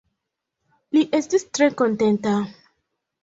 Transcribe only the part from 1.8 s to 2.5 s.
kontenta.